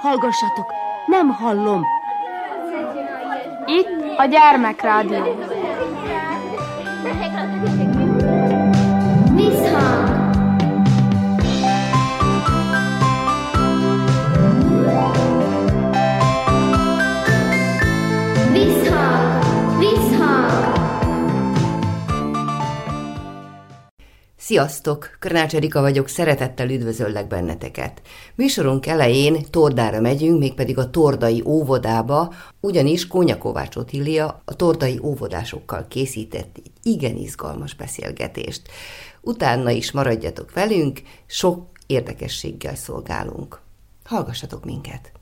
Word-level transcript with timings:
Hallgassatok, 0.00 0.72
nem 1.06 1.28
hallom. 1.28 1.84
Itt 3.66 4.18
a 4.18 4.24
gyermekrádió. 4.24 5.53
Sziasztok! 24.44 25.16
Körnács 25.18 25.54
Erika 25.54 25.80
vagyok, 25.80 26.08
szeretettel 26.08 26.70
üdvözöllek 26.70 27.26
benneteket. 27.26 28.02
Műsorunk 28.34 28.86
elején 28.86 29.36
Tordára 29.50 30.00
megyünk, 30.00 30.38
mégpedig 30.38 30.78
a 30.78 30.90
Tordai 30.90 31.42
óvodába, 31.46 32.34
ugyanis 32.60 33.06
Kónya 33.06 33.38
Kovács 33.38 33.76
Otília 33.76 34.42
a 34.44 34.56
Tordai 34.56 35.00
óvodásokkal 35.02 35.86
készített 35.88 36.56
egy 36.56 36.70
igen 36.82 37.16
izgalmas 37.16 37.74
beszélgetést. 37.74 38.62
Utána 39.20 39.70
is 39.70 39.92
maradjatok 39.92 40.52
velünk, 40.52 41.00
sok 41.26 41.66
érdekességgel 41.86 42.74
szolgálunk. 42.74 43.60
Hallgassatok 44.04 44.64
minket! 44.64 45.12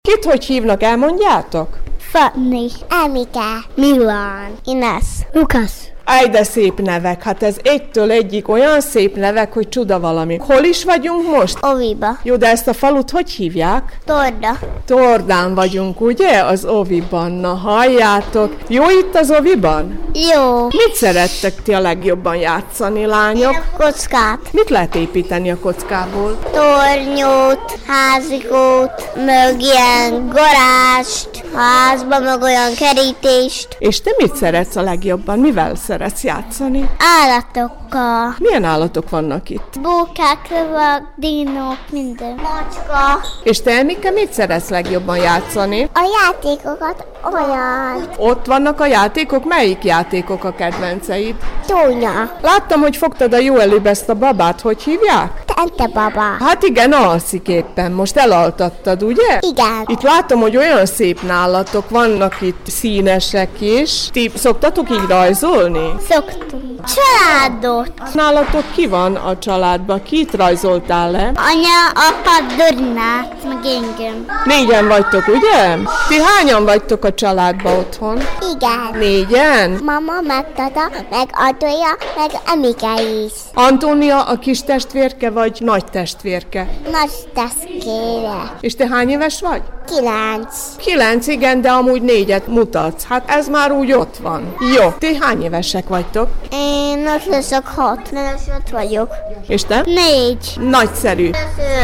Kit 0.00 0.24
hogy 0.24 0.44
hívnak, 0.44 0.82
elmondjátok? 0.82 1.82
Fanni, 1.98 2.68
Emike, 2.88 3.64
Milan, 3.76 4.58
Ines, 4.64 5.06
Lukasz. 5.32 5.93
Áj, 6.04 6.28
de 6.28 6.42
szép 6.42 6.80
nevek. 6.80 7.22
Hát 7.22 7.42
ez 7.42 7.56
egytől 7.62 8.10
egyik 8.10 8.48
olyan 8.48 8.80
szép 8.80 9.16
nevek, 9.16 9.52
hogy 9.52 9.68
csuda 9.68 10.00
valami. 10.00 10.36
Hol 10.36 10.62
is 10.64 10.84
vagyunk 10.84 11.28
most? 11.36 11.58
Oviba, 11.60 12.18
Jó, 12.22 12.36
de 12.36 12.46
ezt 12.50 12.68
a 12.68 12.72
falut 12.72 13.10
hogy 13.10 13.30
hívják? 13.30 13.98
Torda, 14.06 14.58
Tordán 14.86 15.54
vagyunk, 15.54 16.00
ugye? 16.00 16.42
Az 16.42 16.64
Oviban. 16.64 17.30
Na, 17.32 17.54
halljátok. 17.54 18.56
Jó 18.68 18.90
itt 18.90 19.14
az 19.16 19.30
Oviban? 19.30 19.98
jó, 20.34 20.64
Mit 20.64 20.94
szerettek 20.94 21.62
ti 21.62 21.72
a 21.72 21.80
legjobban 21.80 22.36
játszani, 22.36 23.06
lányok? 23.06 23.62
kockát, 23.76 24.38
Mit 24.52 24.70
lehet 24.70 24.94
építeni 24.94 25.50
a 25.50 25.58
kockából? 25.58 26.38
tornyót, 26.52 27.78
házikót, 27.86 29.10
meg 29.24 29.60
ilyen 29.60 30.28
garást, 30.28 31.28
házba, 31.54 32.18
meg 32.18 32.42
olyan 32.42 32.74
kerítést, 32.78 33.76
És 33.78 34.00
te 34.00 34.10
mit 34.18 34.36
szeretsz 34.36 34.76
a 34.76 34.82
legjobban? 34.82 35.38
Mivel 35.38 35.74
szeretsz 35.74 35.92
játszani? 36.22 36.90
állatokkal, 36.98 38.34
Milyen 38.38 38.64
állatok 38.64 39.10
vannak 39.10 39.50
itt? 39.50 39.80
bókák, 39.82 40.48
lövök, 40.50 41.02
dinók, 41.16 41.78
minden. 41.90 42.34
Macska. 42.34 43.20
És 43.42 43.62
te, 43.62 43.70
Emike, 43.78 44.10
mit 44.10 44.32
szeretsz 44.32 44.68
legjobban 44.68 45.16
játszani? 45.16 45.88
A 45.94 46.18
játékokat 46.22 47.06
olyan. 47.34 48.08
Ott 48.18 48.46
vannak 48.46 48.80
a 48.80 48.86
játékok? 48.86 49.44
Melyik 49.44 49.84
játékok 49.84 50.44
a 50.44 50.54
kedvenceid? 50.54 51.34
Tónya. 51.66 52.30
Láttam, 52.42 52.80
hogy 52.80 52.96
fogtad 52.96 53.32
a 53.32 53.38
jó 53.38 53.56
előbb 53.56 53.86
ezt 53.86 54.08
a 54.08 54.14
babát, 54.14 54.60
hogy 54.60 54.82
hívják? 54.82 55.42
Tente 55.54 55.86
baba. 55.86 56.44
Hát 56.44 56.62
igen, 56.62 56.92
alszik 56.92 57.48
éppen, 57.48 57.92
most 57.92 58.16
elaltattad, 58.16 59.02
ugye? 59.02 59.38
Igen. 59.40 59.84
Itt 59.86 60.02
látom, 60.02 60.40
hogy 60.40 60.56
olyan 60.56 60.86
szép 60.86 61.22
nálatok, 61.22 61.90
vannak 61.90 62.40
itt 62.40 62.66
színesek 62.66 63.60
is. 63.60 64.08
Ti 64.12 64.30
szoktatok 64.34 64.90
így 64.90 65.08
rajzolni? 65.08 65.83
Szoktunk. 66.08 66.80
Családot. 66.84 68.14
Nálatok 68.14 68.64
ki 68.74 68.86
van 68.86 69.16
a 69.16 69.38
családban? 69.38 70.02
Kit 70.02 70.34
rajzoltál 70.34 71.10
le? 71.10 71.32
Anya, 71.34 71.88
apa, 71.94 72.54
Dornát, 72.56 73.44
meg 73.44 73.64
engem. 73.64 74.26
Négyen 74.44 74.88
vagytok, 74.88 75.28
ugye? 75.28 75.76
Ti 76.08 76.20
hányan 76.20 76.64
vagytok 76.64 77.04
a 77.04 77.14
családban 77.14 77.78
otthon? 77.78 78.18
Igen. 78.54 78.98
Négyen? 78.98 79.70
Mama, 79.70 80.20
meg 80.26 80.46
tata, 80.56 80.90
meg 81.10 81.28
Adója, 81.32 81.96
meg 82.16 82.30
Emike 82.46 83.02
is. 83.24 83.32
Antónia 83.54 84.22
a 84.22 84.38
kis 84.38 84.62
testvérke 84.62 85.30
vagy 85.30 85.56
nagy 85.60 85.84
testvérke? 85.84 86.68
Nagy 86.92 87.10
teszkére. 87.34 88.56
És 88.60 88.74
te 88.76 88.86
hány 88.88 89.10
éves 89.10 89.40
vagy? 89.40 89.62
Kilenc. 89.86 90.56
Kilenc, 90.76 91.26
igen, 91.26 91.60
de 91.60 91.70
amúgy 91.70 92.02
négyet 92.02 92.46
mutatsz. 92.46 93.04
Hát 93.08 93.30
ez 93.30 93.48
már 93.48 93.72
úgy 93.72 93.92
ott 93.92 94.16
van. 94.22 94.54
Jó, 94.76 94.90
ti 94.98 95.16
hány 95.20 95.42
évesek 95.74 95.88
vagytok? 95.88 96.28
Én 96.50 97.06
öt 97.06 97.26
leszek 97.26 97.66
hat. 97.66 98.10
Nem 98.10 98.34
öt 98.56 98.70
vagyok. 98.70 99.08
És 99.46 99.62
te? 99.64 99.82
Négy. 99.84 100.56
Nagyszerű. 100.60 101.30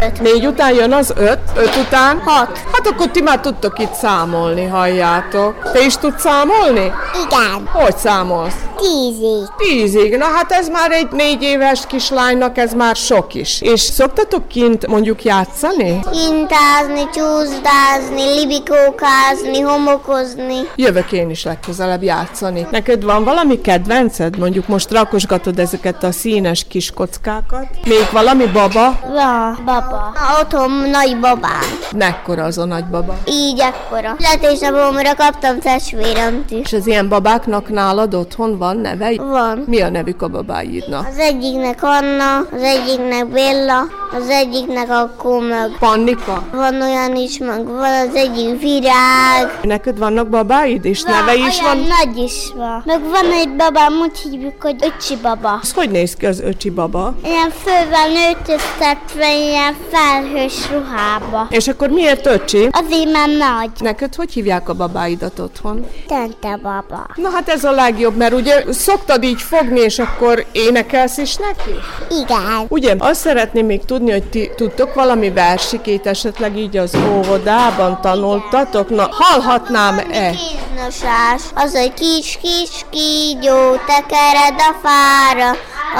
Öt. 0.05 0.21
Négy 0.21 0.45
után 0.45 0.73
jön 0.73 0.93
az 0.93 1.13
öt, 1.17 1.39
öt 1.55 1.75
után? 1.75 2.21
Hat. 2.25 2.57
Hát 2.71 2.87
akkor 2.87 3.11
ti 3.11 3.21
már 3.21 3.39
tudtok 3.39 3.79
itt 3.79 3.93
számolni, 3.93 4.65
halljátok. 4.65 5.71
Te 5.73 5.85
is 5.85 5.97
tudsz 5.97 6.21
számolni? 6.21 6.91
Igen. 7.25 7.67
Hogy 7.73 7.97
számolsz? 7.97 8.55
Tízig. 8.81 9.47
Tízig. 9.57 10.17
Na 10.17 10.25
hát 10.25 10.51
ez 10.51 10.67
már 10.69 10.91
egy 10.91 11.07
négy 11.11 11.41
éves 11.41 11.85
kislánynak, 11.87 12.57
ez 12.57 12.73
már 12.73 12.95
sok 12.95 13.33
is. 13.33 13.61
És 13.61 13.79
szoktatok 13.79 14.47
kint 14.47 14.87
mondjuk 14.87 15.23
játszani? 15.23 15.99
Intázni, 16.29 17.09
csúszdázni, 17.13 18.39
libikókázni, 18.39 19.59
homokozni. 19.59 20.59
Jövök 20.75 21.11
én 21.11 21.29
is 21.29 21.43
legközelebb 21.43 22.03
játszani. 22.03 22.67
Neked 22.71 23.03
van 23.03 23.23
valami 23.23 23.61
kedvenced? 23.81 24.37
Mondjuk 24.37 24.67
most 24.67 24.91
rakosgatod 24.91 25.59
ezeket 25.59 26.03
a 26.03 26.11
színes 26.11 26.65
kis 26.67 26.91
kockákat? 26.91 27.67
Még 27.85 28.07
valami 28.11 28.45
baba? 28.45 28.99
Va, 29.13 29.57
baba. 29.65 30.13
A 30.15 30.41
otthon 30.41 30.71
nagy 30.71 31.19
babám. 31.19 31.79
Mekkora 31.95 32.43
az 32.43 32.57
a 32.57 32.65
nagybaba? 32.65 33.17
Így 33.25 33.59
ekkora. 33.59 34.15
Születésnapomra 34.19 35.15
kaptam 35.15 35.59
testvérem 35.59 36.43
is. 36.49 36.71
És 36.71 36.73
az 36.73 36.87
ilyen 36.87 37.09
babáknak 37.09 37.69
nálad 37.69 38.13
otthon 38.13 38.57
van 38.57 38.77
neve? 38.77 39.11
Van. 39.15 39.63
Mi 39.67 39.81
a 39.81 39.89
nevük 39.89 40.21
a 40.21 40.27
babáidnak? 40.27 41.07
Az 41.07 41.17
egyiknek 41.17 41.83
Anna, 41.83 42.37
az 42.37 42.61
egyiknek 42.61 43.27
Béla, 43.27 43.79
az 44.17 44.29
egyiknek 44.29 44.89
akkor 44.89 45.41
meg 45.41 45.69
Pannika? 45.79 46.43
van 46.51 46.81
olyan 46.81 47.15
is, 47.15 47.37
meg 47.37 47.65
van 47.65 48.07
az 48.07 48.15
egyik 48.15 48.61
virág. 48.61 49.59
Neked 49.61 49.97
vannak 49.97 50.27
babáid, 50.29 50.85
és 50.85 51.03
neve 51.03 51.35
is 51.35 51.61
van? 51.61 51.77
nagy 51.77 52.17
is 52.17 52.51
van. 52.55 52.83
Meg 52.85 53.01
van 53.01 53.31
egy 53.31 53.55
babám, 53.71 53.93
úgy 53.93 54.17
hívjuk, 54.17 54.61
hogy 54.61 54.75
öcsi 54.79 55.15
baba. 55.21 55.59
Az 55.61 55.73
hogy 55.73 55.89
néz 55.89 56.15
ki 56.15 56.25
az 56.25 56.39
öcsi 56.39 56.69
baba? 56.69 57.13
Ilyen 57.23 57.49
fővel 57.63 58.07
nőtöztetve, 58.07 59.35
ilyen 59.35 59.75
felhős 59.91 60.69
ruhába. 60.71 61.47
És 61.49 61.67
akkor 61.67 61.89
miért 61.89 62.25
öcsi? 62.25 62.69
Azért 62.71 63.11
már 63.11 63.27
nagy. 63.27 63.69
Neked 63.79 64.15
hogy 64.15 64.31
hívják 64.31 64.69
a 64.69 64.73
babáidat 64.73 65.39
otthon? 65.39 65.85
Tente 66.07 66.59
baba. 66.61 67.07
Na 67.15 67.29
hát 67.29 67.49
ez 67.49 67.63
a 67.63 67.71
legjobb, 67.71 68.15
mert 68.15 68.33
ugye 68.33 68.63
szoktad 68.69 69.23
így 69.23 69.41
fogni, 69.41 69.79
és 69.79 69.99
akkor 69.99 70.45
énekelsz 70.51 71.17
is 71.17 71.35
neki? 71.35 71.75
Igen. 72.23 72.65
Ugye, 72.67 72.95
azt 72.97 73.19
szeretném 73.19 73.65
még 73.65 73.85
tudni, 73.85 74.11
hogy 74.11 74.23
ti 74.29 74.51
tudtok 74.55 74.93
valami 74.93 75.29
versikét 75.29 76.07
esetleg 76.07 76.57
így 76.57 76.77
az 76.77 76.95
óvodában 77.09 78.01
tanultatok? 78.01 78.89
Na, 78.89 79.07
hallhatnám-e? 79.11 80.29
Kéznosás, 80.31 81.41
az 81.55 81.75
egy 81.75 81.93
kis-kis 81.93 82.85
kígyó, 82.89 83.60
tekered 83.85 84.55
a 84.57 84.75
fára, 84.83 85.51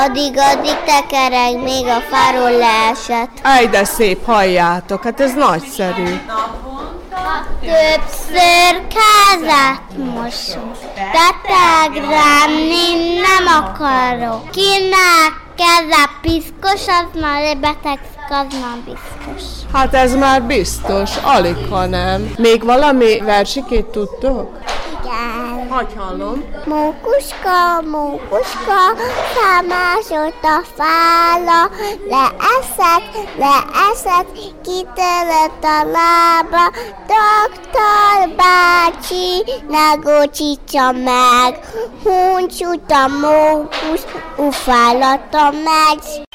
addig-addig 0.05 0.77
tekereg, 0.85 1.63
még 1.63 1.85
a 1.85 2.01
fáról 2.11 2.51
leesett. 2.51 3.29
Áj, 3.44 3.67
de 3.67 3.83
szép, 3.83 4.25
halljátok, 4.25 5.03
hát 5.03 5.19
ez 5.19 5.33
nagyszerű. 5.33 6.19
Többször 7.61 8.81
kázát 8.88 9.81
mosunk, 9.97 10.75
beteg 10.95 12.03
lenni 12.03 13.19
nem 13.19 13.63
akarok. 13.63 14.49
Kinek 14.51 15.41
keze 15.57 16.09
piszkos, 16.22 16.88
az 16.88 17.22
már 17.22 17.57
beteg, 17.57 17.99
az 18.29 18.59
már 18.61 18.78
biztos. 18.85 19.49
Hát 19.73 19.93
ez 19.93 20.16
már 20.16 20.43
biztos, 20.43 21.11
alig 21.23 21.55
ha 21.69 21.85
nem. 21.85 22.34
Még 22.37 22.64
valami 22.64 23.19
versikét 23.19 23.85
tudtok? 23.85 24.57
Igen. 25.11 25.67
Hogy 25.69 25.93
hallom? 25.97 26.43
Mókuska, 26.66 27.81
mókuska, 27.81 28.81
számásott 29.35 30.43
a 30.43 30.61
fála, 30.75 31.69
leeszed, 32.09 33.28
leeszed, 33.37 34.25
kitörött 34.63 35.63
a 35.63 35.84
lába, 35.91 36.72
doktor 37.08 38.35
bácsi, 38.35 39.43
ne 39.69 39.96
gocsítsa 39.96 40.91
meg, 40.91 41.59
huncsút 42.03 42.91
a 42.91 43.07
mókus, 43.07 44.02
ufálata 44.37 45.52
megy. 45.52 46.30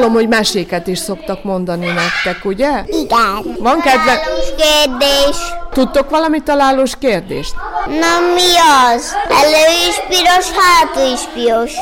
Hallom, 0.00 0.14
hogy 0.14 0.28
meséket 0.28 0.86
is 0.86 0.98
szoktak 0.98 1.44
mondani 1.44 1.86
nektek, 1.86 2.44
ugye? 2.44 2.70
Igen. 2.86 3.56
Van 3.58 3.80
kedve... 3.80 4.20
Találós 4.20 4.48
kérdés. 4.56 5.36
Tudtok 5.72 6.10
valami 6.10 6.42
találós 6.42 6.92
kérdést? 7.00 7.54
Na 7.86 8.32
mi 8.34 8.56
az? 8.94 9.14
Elő 9.28 9.88
is 9.88 9.96
piros, 10.08 10.46
hátul 10.50 11.12
is 11.12 11.20
piros. 11.34 11.72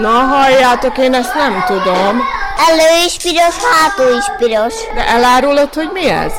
Na 0.00 0.08
halljátok, 0.08 0.98
én 0.98 1.14
ezt 1.14 1.34
nem 1.34 1.64
tudom. 1.66 2.22
Elő 2.68 3.04
is 3.06 3.16
piros, 3.22 3.56
hátul 3.56 4.16
is 4.16 4.24
piros. 4.38 4.74
De 4.94 5.08
elárulod, 5.08 5.74
hogy 5.74 5.90
mi 5.92 6.08
ez? 6.08 6.32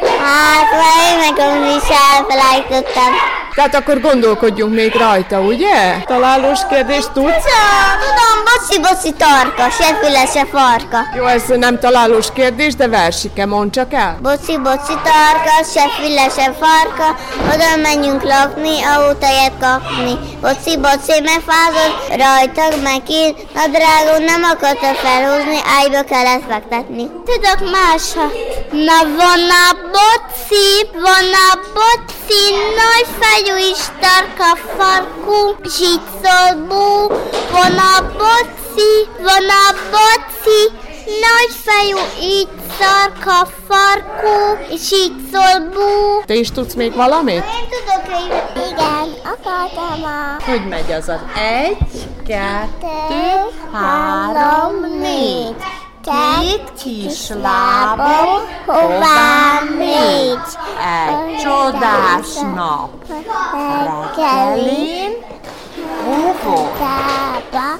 Hát, 0.00 0.70
mert 0.70 0.96
én 1.10 1.34
meg 1.34 1.76
is 1.76 1.88
elfelejtettem. 2.16 3.39
Tehát 3.54 3.74
akkor 3.74 4.00
gondolkodjunk 4.00 4.74
még 4.74 4.94
rajta, 4.94 5.40
ugye? 5.40 5.96
Találós 6.06 6.60
kérdést 6.68 7.10
tudsz? 7.12 7.44
Tudom, 8.04 8.36
boci, 8.44 8.80
boci, 8.80 9.12
tarka, 9.12 9.70
se 9.70 9.94
füle, 10.00 10.26
se 10.26 10.46
farka. 10.52 10.98
Jó, 11.16 11.24
ez 11.26 11.42
nem 11.46 11.78
találós 11.78 12.26
kérdés, 12.34 12.74
de 12.74 12.88
versike, 12.88 13.46
mondd 13.46 13.70
csak 13.70 13.92
el. 13.92 14.18
Boci, 14.22 14.58
tarka, 14.86 15.56
se 15.74 15.84
füle, 15.96 16.28
se 16.36 16.54
farka, 16.60 17.16
oda 17.54 17.76
menjünk 17.82 18.22
lakni, 18.22 18.82
autóját 18.96 19.52
kapni. 19.60 20.14
Boci, 20.40 20.76
boci, 20.76 21.20
megfázott, 21.30 21.96
rajtag 22.08 22.82
megír, 22.82 23.34
na 23.54 23.62
drágó, 23.74 24.24
nem 24.24 24.42
akarta 24.52 24.94
felhúzni, 25.02 25.58
ágyba 25.78 26.02
kellett 26.02 26.42
fektetni. 26.48 27.04
Tudok 27.28 27.60
másat. 27.76 28.32
Na 28.86 28.98
van 29.16 29.42
a 29.66 29.68
boci, 29.94 30.68
van 30.92 31.30
a 31.48 31.50
boci, 31.74 32.44
nagy 32.80 33.06
fejű 33.40 33.70
is 33.70 33.78
tarka 34.00 34.56
farkú, 34.76 35.56
zsicsolbú, 35.64 37.08
van 37.52 37.78
a 37.78 38.02
boci, 38.18 39.08
van 39.18 39.48
a 39.48 39.74
boci, 39.90 40.62
nagy 41.04 41.56
fejű, 41.64 42.28
így 42.30 42.48
szarka 42.78 43.48
farkú, 43.68 44.58
zsicsolbú. 44.76 46.22
Te 46.26 46.34
is 46.34 46.50
tudsz 46.50 46.74
még 46.74 46.94
valamit? 46.94 47.34
Én 47.34 47.68
tudok 47.68 48.16
egy... 48.16 48.70
Igen, 48.70 49.08
akartam 49.24 50.04
a... 50.04 50.50
Hogy 50.50 50.68
megy 50.68 50.92
az 50.92 51.08
az 51.08 51.20
egy, 51.34 52.08
kettő, 52.26 53.26
három, 53.72 54.98
négy. 55.00 55.69
Két 56.02 56.72
kis 56.82 57.28
lábon 57.28 58.40
hová 58.66 59.60
mégy? 59.78 60.38
egy 60.78 61.36
csodás 61.36 62.34
nap. 62.54 62.90
Reggelin 64.16 65.12
Óvó. 66.08 66.68
tába 66.78 67.78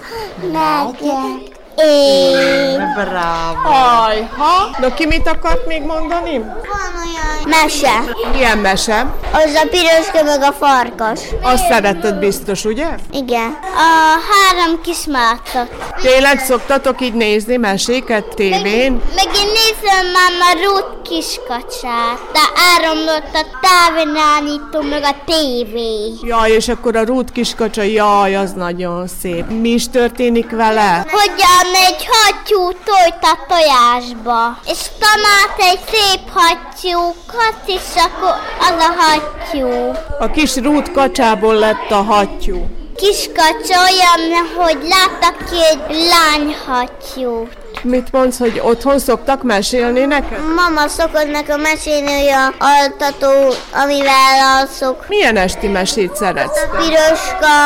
megyek 0.52 1.59
én. 1.84 2.92
Bravo. 2.94 3.68
Ajha. 3.68 4.76
Na 4.78 4.94
ki 4.94 5.06
mit 5.06 5.26
akart 5.28 5.66
még 5.66 5.82
mondani? 5.82 6.38
Van 6.38 6.92
olyan... 7.04 7.48
Mese. 7.48 8.14
Milyen 8.32 8.58
mese? 8.58 9.14
Az 9.32 9.54
a 9.54 9.68
piroska 9.70 10.22
meg 10.24 10.42
a 10.42 10.52
farkas. 10.52 11.20
Azt 11.42 11.66
szereted 11.68 12.14
biztos, 12.18 12.64
ugye? 12.64 12.88
Igen. 13.10 13.58
A 13.74 14.18
három 14.30 14.80
kis 14.82 15.04
mácot. 15.06 15.68
Tényleg 16.02 16.38
szoktatok 16.38 17.00
így 17.00 17.14
nézni 17.14 17.56
meséket 17.56 18.24
tévén? 18.34 19.02
Meg 19.14 19.26
én 19.36 19.46
nézem 19.46 20.06
már 20.12 20.32
a 20.40 20.58
Ruth 20.64 21.02
kiskacsát, 21.08 22.18
de 22.32 22.40
áramlott 22.74 23.34
a 23.34 23.44
távirányító 23.60 24.80
meg 24.80 25.02
a 25.02 25.16
tévé. 25.24 26.12
Jaj, 26.22 26.50
és 26.50 26.68
akkor 26.68 26.96
a 26.96 27.04
Ruth 27.04 27.32
kiskacsa, 27.32 27.82
jaj, 27.82 28.36
az 28.36 28.52
nagyon 28.52 29.06
szép. 29.20 29.48
Mi 29.60 29.68
is 29.68 29.88
történik 29.88 30.50
vele? 30.50 31.06
Hogyan 31.10 31.69
egy 31.74 32.08
hattyú 32.10 32.72
tojt 32.72 33.22
a 33.22 33.38
tojásba, 33.48 34.58
és 34.66 34.78
talált 34.98 35.72
egy 35.72 35.80
szép 35.90 36.20
hattyúkat, 36.32 37.60
és 37.66 37.94
akkor 37.94 38.34
az 38.60 38.84
a 38.84 38.94
hattyú. 39.02 39.92
A 40.18 40.30
kis 40.30 40.56
Ruth 40.56 40.92
kacsából 40.92 41.54
lett 41.54 41.90
a 41.90 42.02
hattyú. 42.02 42.66
Kiskacsa 42.96 43.80
olyan, 43.80 44.46
hogy 44.56 44.78
láttak 44.88 45.36
ki 45.50 45.64
egy 45.70 46.06
lányhattyút. 46.08 47.59
Mit 47.82 48.12
mondsz, 48.12 48.38
hogy 48.38 48.60
otthon 48.64 48.98
szoktak 48.98 49.42
mesélni 49.42 50.04
neked? 50.04 50.38
Mama 50.54 50.88
szokott 50.88 51.30
nekem 51.30 51.60
mesélni, 51.60 52.12
hogy 52.12 52.28
a 52.28 52.64
altató, 52.64 53.54
amivel 53.82 54.38
alszok. 54.58 55.08
Milyen 55.08 55.36
esti 55.36 55.68
mesét 55.68 56.16
szeretsz? 56.16 56.60
Piroska, 56.76 57.56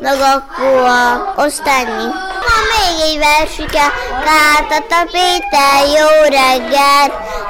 meg 0.00 0.18
akkor 0.20 0.84
a 0.84 1.34
osztányi. 1.36 2.04
Van 2.46 2.62
még 2.72 3.10
egy 3.10 3.18
versike, 3.18 3.86
Kártata 4.24 5.02
Péter, 5.04 5.98
jó 5.98 6.22
reggel, 6.22 7.06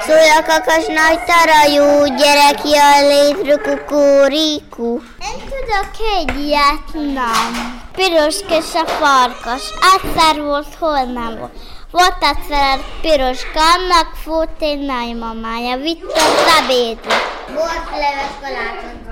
szól 0.06 0.30
a 0.38 0.44
kakas 0.46 0.86
nagy 0.86 1.20
tarajú, 1.26 2.16
gyerek 2.16 2.58
jön 2.64 3.08
létre 3.08 3.56
kukuriku. 3.56 4.92
Én 5.20 5.38
tudok 5.44 5.90
egy 6.18 6.46
ilyet, 6.46 7.14
nem. 7.14 7.84
Piroska 7.96 8.56
és 8.56 8.74
a 8.74 8.86
farkas, 8.86 9.62
egyszer 9.94 10.42
volt, 10.42 10.66
hol 10.78 11.02
nem 11.02 11.36
volt. 11.38 11.52
Volt 11.96 12.22
egyszer 12.22 12.78
piroska, 13.00 13.60
annak 13.74 14.24
volt 14.24 14.60
egy 14.60 14.78
nagymamája, 14.78 15.76
vitte 15.76 16.22
az 16.22 16.62
ebédre. 16.62 17.14
Volt 17.54 17.90
leves 17.90 18.32
kalácsot. 18.40 19.05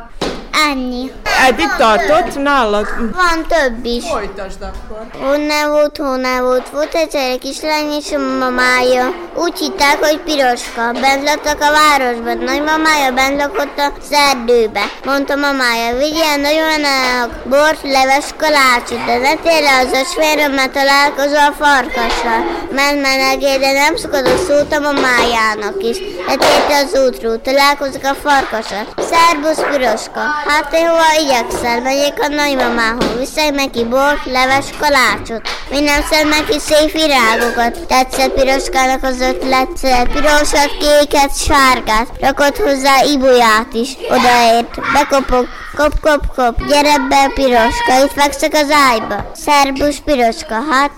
Ennyi. 0.70 1.12
Eddig 1.46 1.68
tartott 1.78 2.42
nálad? 2.42 2.86
Van 2.98 3.46
több 3.48 3.84
is. 3.84 4.04
Folytasd 4.08 4.62
akkor. 4.62 5.06
Honnan 5.20 5.70
volt, 5.70 5.96
honnan 5.96 6.44
volt. 6.44 6.68
Volt 6.68 6.94
egyszer 6.94 7.30
egy 7.30 7.38
kislány 7.38 7.92
és 7.92 8.12
a 8.12 8.18
mamája. 8.18 9.14
Úgy 9.34 9.58
hitták, 9.58 10.04
hogy 10.04 10.20
piroska. 10.20 10.92
Bent 10.92 11.24
laktak 11.24 11.60
a 11.60 11.72
városban. 11.80 12.38
Nagymamája 12.38 13.12
bent 13.12 13.36
lakott 13.40 13.78
az 13.78 14.12
erdőbe. 14.30 14.84
Mondta 15.04 15.34
mamája, 15.36 15.96
vigyél 15.98 16.36
nagyon 16.36 16.84
a 16.84 17.28
bort, 17.48 17.82
leves 17.82 18.26
kalácsot, 18.36 19.04
de 19.06 19.16
ne 19.18 19.34
térj 19.34 19.66
az 19.66 19.98
ösvérre, 20.02 20.48
mert 20.48 20.72
találkozol 20.72 21.44
a 21.50 21.54
farkassal. 21.62 22.40
Ment 22.70 23.00
menegé, 23.02 23.56
de 23.56 23.72
nem 23.72 23.96
szokott 23.96 24.46
szót 24.46 24.72
a 24.72 24.80
mamájának 24.80 25.82
is. 25.82 25.96
Letérte 26.26 26.76
az 26.84 27.00
útról, 27.06 27.40
találkozik 27.40 28.04
a 28.04 28.14
farkassal. 28.14 28.84
Szerbusz 29.10 29.62
piroska. 29.70 30.22
Hát 30.46 30.74
én 30.74 30.88
hova 30.88 31.20
igyekszel? 31.20 31.80
Megyek 31.80 32.20
a 32.20 32.28
nagymamához, 32.28 33.18
viszek 33.18 33.54
neki 33.54 33.84
bort, 33.84 34.24
leves 34.24 34.66
kalácsot. 34.78 35.48
Mi 35.70 35.80
nem 35.80 36.02
szed 36.10 36.28
neki 36.28 36.58
szép 36.58 36.92
virágokat. 36.92 37.86
Tetszett 37.86 38.32
piroskának 38.32 39.02
az 39.02 39.20
ötlet, 39.20 39.68
pirosat, 40.12 40.70
kéket, 40.78 41.36
sárgát. 41.36 42.08
Rakott 42.20 42.56
hozzá 42.56 43.02
ibuját 43.02 43.72
is. 43.72 43.96
Odaért, 44.10 44.74
bekopog, 44.92 45.46
kop, 45.76 46.00
kop, 46.00 46.26
kop. 46.36 46.66
Gyere 46.66 46.98
be, 47.08 47.30
piroska, 47.34 48.04
itt 48.04 48.12
fekszek 48.12 48.54
az 48.54 48.70
ágyba. 48.90 49.30
Szerbus 49.34 49.96
piroska, 50.04 50.54
hát 50.70 50.90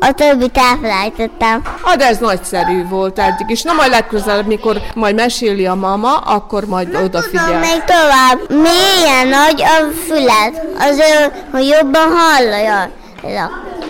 a 0.00 0.12
többit 0.12 0.56
elfelejtettem. 0.58 1.62
Hát 1.84 2.02
ez 2.02 2.18
nagyszerű 2.18 2.88
volt 2.88 3.18
eddig 3.18 3.50
is. 3.50 3.62
Na 3.62 3.72
majd 3.72 3.90
legközelebb, 3.90 4.46
mikor 4.46 4.80
majd 4.94 5.14
meséli 5.14 5.66
a 5.66 5.74
mama, 5.74 6.16
akkor 6.16 6.64
majd 6.64 6.86
Tudom 6.88 7.04
odafigyel. 7.04 7.58
még 7.58 7.84
tovább. 7.84 8.38
Milyen 8.48 9.28
nagy 9.28 9.62
a 9.62 9.90
füled? 10.06 10.62
Az 10.78 10.98
ő, 10.98 11.32
hogy 11.52 11.66
jobban 11.66 12.08
hallja. 12.16 12.90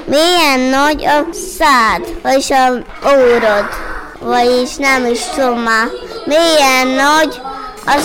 Milyen 0.04 0.60
nagy 0.60 1.04
a 1.04 1.26
szád, 1.58 2.04
vagyis 2.22 2.50
a 2.50 2.68
órod. 3.08 3.66
Vagyis 4.20 4.76
nem 4.76 5.06
is 5.06 5.20
tudom 5.34 5.58
már. 5.58 5.86
Milyen 6.24 6.86
nagy 6.86 7.40
a 7.86 7.98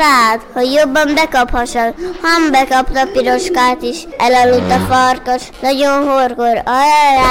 szád, 0.00 0.40
hogy 0.52 0.72
jobban 0.72 1.14
bekaphassad. 1.14 1.94
Han 2.22 2.50
bekapta 2.50 3.00
a 3.00 3.10
piroskát 3.12 3.82
is, 3.82 3.98
elaludt 4.18 4.72
a 4.72 4.78
farkas, 4.92 5.42
nagyon 5.60 6.08
horkor. 6.08 6.62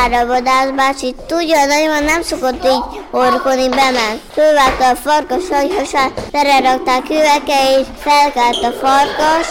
Arra 0.03 0.25
vadász 0.25 0.69
bácsi, 0.75 1.15
tudja, 1.27 1.65
nagyon 1.65 2.03
nem 2.03 2.21
szokott 2.21 2.65
így 2.65 2.83
horkolni, 3.11 3.69
bement. 3.69 4.19
Fölvágta 4.33 4.89
a 4.89 4.95
farkas 4.95 5.43
hagyhasát, 5.51 6.11
telerakták 6.31 7.09
üvege 7.09 7.79
és 7.79 7.85
felkált 7.99 8.63
a 8.63 8.71
farkas, 8.81 9.47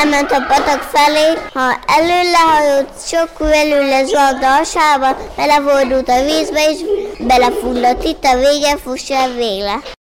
elment 0.00 0.30
a 0.30 0.44
patak 0.48 0.82
felé, 0.92 1.28
ha 1.54 1.78
előlehajolt, 1.86 2.88
sok 3.06 3.30
előle 3.52 4.04
zuhant 4.04 4.42
a 4.42 4.46
hasába, 4.46 5.16
belefordult 5.36 6.08
a 6.08 6.22
vízbe 6.24 6.70
és 6.70 6.78
belefulladt 7.18 8.04
itt 8.04 8.24
a 8.24 8.36
vége, 8.36 8.76
fuss 8.84 9.10
el 9.10 9.28
végle. 9.32 9.97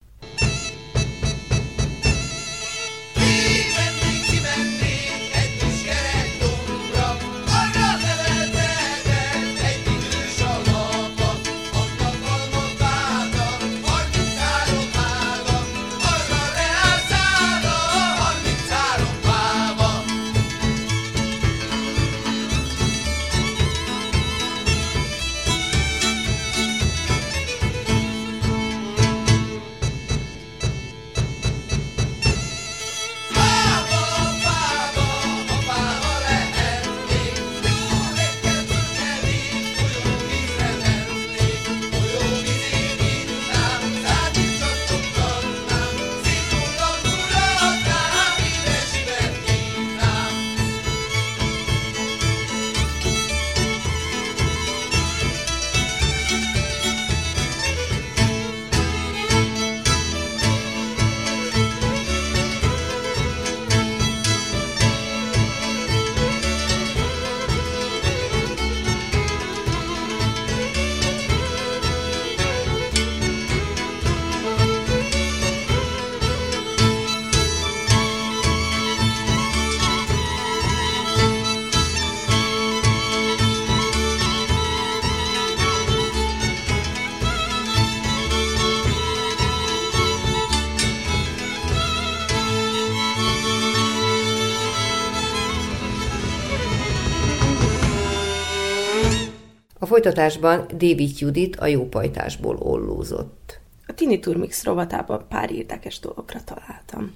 Folytatásban 99.95 100.67
David 100.67 101.19
Judit 101.19 101.57
a 101.57 101.67
jópajtásból 101.67 102.57
ollózott. 102.57 103.61
A 103.87 103.95
Tini 103.95 104.19
Turmix 104.19 104.65
rovatában 104.65 105.25
pár 105.29 105.51
érdekes 105.51 106.01
dolgokra 106.01 106.41
találtam. 106.45 107.15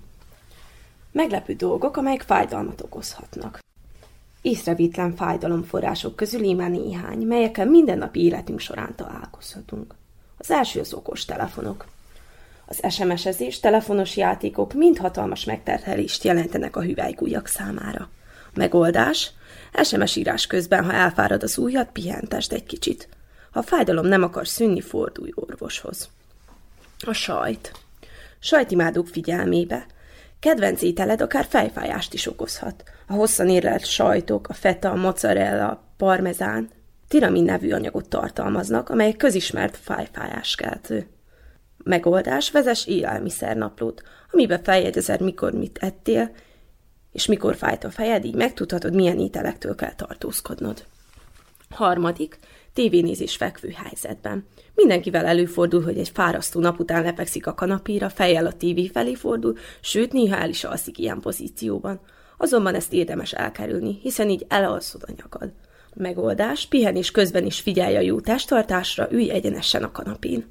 Meglepő 1.12 1.52
dolgok, 1.52 1.97
amelyek 1.97 2.23
fájdalmat 2.23 2.80
okozhatnak. 2.80 3.58
Észrevétlen 4.42 5.14
fájdalomforrások 5.14 6.16
közül 6.16 6.42
íme 6.42 6.68
néhány, 6.68 7.18
melyekkel 7.18 7.66
mindennapi 7.66 8.25
életünk 8.25 8.61
során 8.61 8.94
találkozhatunk. 8.97 9.94
Az 10.37 10.50
első 10.50 10.80
az 10.80 10.94
okos 10.94 11.25
telefonok. 11.25 11.85
Az 12.66 12.92
SMS-ezés, 12.92 13.61
telefonos 13.61 14.16
játékok 14.16 14.73
mind 14.73 14.99
hatalmas 14.99 15.44
megterhelést 15.44 16.25
jelentenek 16.25 16.76
a 16.76 16.82
hüvelykújak 16.82 17.47
számára. 17.47 18.08
Megoldás? 18.54 19.32
SMS 19.82 20.16
írás 20.16 20.46
közben, 20.46 20.84
ha 20.84 20.92
elfárad 20.92 21.42
az 21.42 21.58
ujjad, 21.58 21.88
pihentesd 21.92 22.52
egy 22.52 22.66
kicsit. 22.66 23.08
Ha 23.50 23.58
a 23.58 23.62
fájdalom 23.62 24.06
nem 24.06 24.22
akar 24.22 24.48
szűnni, 24.48 24.80
fordulj 24.80 25.30
orvoshoz. 25.34 26.08
A 27.06 27.12
sajt. 27.12 27.72
Sajtimádók 28.38 29.08
figyelmébe. 29.08 29.87
Kedvenc 30.40 30.82
ételed 30.82 31.20
akár 31.20 31.46
fejfájást 31.48 32.14
is 32.14 32.26
okozhat. 32.26 32.84
A 33.06 33.12
hosszan 33.12 33.48
érlelt 33.48 33.84
sajtok, 33.84 34.48
a 34.48 34.52
feta, 34.52 34.90
a 34.90 34.96
mozzarella, 34.96 35.82
parmezán, 35.96 36.70
tiramin 37.08 37.44
nevű 37.44 37.70
anyagot 37.70 38.08
tartalmaznak, 38.08 38.88
amelyek 38.88 39.16
közismert 39.16 39.76
fájfájáskeltő. 39.76 41.06
Megoldás, 41.84 42.50
vezes 42.50 42.87
élelmiszernaplót, 42.87 44.02
amiben 44.32 44.62
feljegyezed, 44.62 45.20
mikor 45.20 45.52
mit 45.52 45.78
ettél, 45.80 46.30
és 47.18 47.26
mikor 47.26 47.56
fájt 47.56 47.84
a 47.84 47.90
fejed, 47.90 48.25
így 48.25 48.34
megtudhatod, 48.34 48.94
milyen 48.94 49.18
ételektől 49.18 49.75
kell 49.75 49.94
tartózkodnod. 49.94 50.84
Harmadik, 51.70 52.38
tévénézés 52.72 53.37
fekvő 53.37 53.75
helyzetben. 53.76 54.46
Mindenkivel 54.75 55.26
előfordul, 55.26 55.82
hogy 55.82 55.98
egy 55.98 56.08
fárasztó 56.08 56.60
nap 56.60 56.78
után 56.78 57.02
lepekszik 57.02 57.46
a 57.46 57.54
kanapéra, 57.54 58.08
fejjel 58.08 58.46
a 58.46 58.52
tévé 58.52 58.87
felé 58.87 59.14
fordul, 59.14 59.56
sőt, 59.80 60.12
néha 60.12 60.37
el 60.37 60.48
is 60.48 60.64
alszik 60.64 60.98
ilyen 60.98 61.20
pozícióban. 61.20 62.00
Azonban 62.37 62.75
ezt 62.75 62.92
érdemes 62.92 63.32
elkerülni, 63.32 63.98
hiszen 64.02 64.28
így 64.28 64.44
elalszod 64.48 65.02
a 65.06 65.12
nyakad. 65.16 65.52
Megoldás, 65.94 66.66
pihenés 66.66 67.10
közben 67.10 67.44
is 67.44 67.60
figyelj 67.60 67.96
a 67.96 68.00
jó 68.00 68.20
testtartásra, 68.20 69.08
ülj 69.10 69.30
egyenesen 69.30 69.82
a 69.82 69.92
kanapén. 69.92 70.44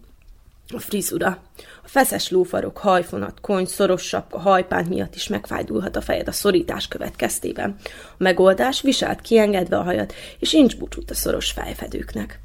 A 0.73 0.79
frizura. 0.79 1.41
A 1.83 1.87
feszes 1.87 2.29
lófarok, 2.29 2.77
hajfonat, 2.77 3.41
kony, 3.41 3.65
szoros 3.65 4.01
sapka, 4.01 4.39
hajpánt 4.39 4.89
miatt 4.89 5.15
is 5.15 5.27
megfájdulhat 5.27 5.95
a 5.95 6.01
fejed 6.01 6.27
a 6.27 6.31
szorítás 6.31 6.87
következtében. 6.87 7.75
A 8.11 8.15
megoldás 8.17 8.81
viselt 8.81 9.21
kiengedve 9.21 9.77
a 9.77 9.83
hajat, 9.83 10.13
és 10.39 10.51
nincs 10.51 10.77
búcsút 10.77 11.11
a 11.11 11.13
szoros 11.13 11.51
fejfedőknek. 11.51 12.39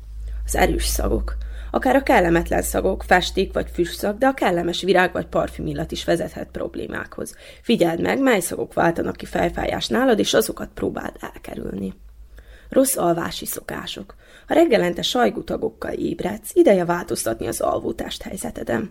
Az 0.44 0.56
erős 0.56 0.86
szagok. 0.86 1.36
Akár 1.70 1.96
a 1.96 2.02
kellemetlen 2.02 2.62
szagok, 2.62 3.02
festék 3.02 3.52
vagy 3.52 3.70
füstszag, 3.72 4.18
de 4.18 4.26
a 4.26 4.34
kellemes 4.34 4.82
virág 4.82 5.12
vagy 5.12 5.26
parfüm 5.26 5.66
illat 5.66 5.92
is 5.92 6.04
vezethet 6.04 6.48
problémákhoz. 6.52 7.36
Figyeld 7.62 8.00
meg, 8.00 8.20
mely 8.20 8.40
szagok 8.40 8.74
váltanak 8.74 9.16
ki 9.16 9.26
fejfájás 9.26 9.86
nálad, 9.86 10.18
és 10.18 10.34
azokat 10.34 10.68
próbáld 10.74 11.14
elkerülni. 11.20 11.94
Rossz 12.72 12.96
alvási 12.96 13.46
szokások. 13.46 14.14
Ha 14.46 14.54
reggelente 14.54 15.02
sajgutagokkal 15.02 15.92
ébredsz, 15.92 16.54
ideje 16.54 16.84
változtatni 16.84 17.46
az 17.46 17.60
alvótást 17.60 18.22
helyzeteden. 18.22 18.90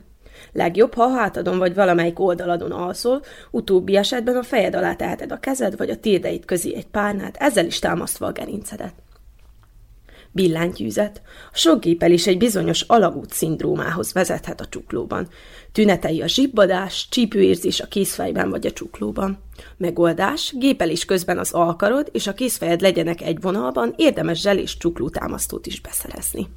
Legjobb, 0.52 0.94
ha 0.94 1.04
a 1.04 1.18
hátadon 1.18 1.58
vagy 1.58 1.74
valamelyik 1.74 2.20
oldaladon 2.20 2.72
alszol, 2.72 3.22
utóbbi 3.52 3.96
esetben 3.96 4.36
a 4.36 4.44
fejed 4.44 4.76
alá 4.76 4.96
teheted 4.96 5.32
a 5.32 5.40
kezed 5.40 5.78
vagy 5.78 5.90
a 5.90 6.00
térdeid 6.00 6.46
közé 6.46 6.76
egy 6.76 6.88
párnát, 6.88 7.38
ezzel 7.38 7.66
is 7.66 7.80
támasztva 7.80 8.26
a 8.26 8.32
gerincedet. 8.32 8.94
Billentyűzet. 10.32 11.22
A 11.52 11.58
sok 11.58 11.80
gépelés 11.80 12.28
egy 12.28 12.38
bizonyos 12.38 12.82
alagút 12.82 13.34
szindrómához 13.34 14.14
vezethet 14.14 14.62
a 14.62 14.68
csuklóban. 14.68 15.28
Tünetei 15.72 16.22
a 16.22 16.28
zsibbadás, 16.28 17.08
csípőérzés 17.10 17.80
a 17.80 17.88
készfejben 17.88 18.50
vagy 18.50 18.66
a 18.66 18.72
csuklóban. 18.72 19.44
Megoldás, 19.78 20.54
gépelés 20.58 21.06
közben 21.06 21.38
az 21.38 21.52
alkarod 21.52 22.10
és 22.12 22.28
a 22.28 22.34
készfejed 22.34 22.82
legyenek 22.82 23.22
egy 23.22 23.42
vonalban, 23.42 23.94
érdemes 23.98 24.42
zsel 24.42 24.58
és 24.58 24.78
csuklótámasztót 24.78 25.68
is 25.68 25.82
beszerezni. 25.82 26.48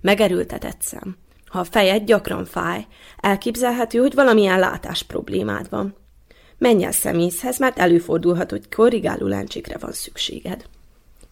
Megerőltetett 0.00 0.80
szem. 0.80 1.16
Ha 1.46 1.58
a 1.58 1.64
fejed 1.64 2.04
gyakran 2.04 2.44
fáj, 2.44 2.86
elképzelhető, 3.20 3.98
hogy 3.98 4.14
valamilyen 4.14 4.58
látás 4.58 5.02
problémád 5.02 5.68
van. 5.70 5.94
Menj 6.58 6.84
el 6.84 6.92
szemészhez, 6.92 7.58
mert 7.58 7.78
előfordulhat, 7.78 8.50
hogy 8.50 8.74
korrigáló 8.74 9.26
lencsékre 9.26 9.78
van 9.78 9.92
szükséged. 9.92 10.64